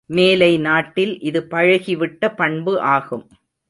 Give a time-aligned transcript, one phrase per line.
[0.09, 3.25] மேலை நாட்டில் இது பழகிவிட்ட பண்பு ஆகும்.